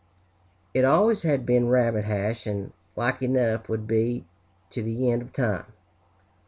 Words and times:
It 0.73 0.83
always 0.83 1.21
had 1.21 1.45
been 1.45 1.67
Rabbit 1.69 2.05
Hash, 2.05 2.47
and 2.47 2.73
like 2.95 3.21
enough 3.21 3.69
would 3.69 3.85
be 3.85 4.25
to 4.71 4.81
the 4.81 5.11
end 5.11 5.21
of 5.21 5.31
time. 5.31 5.73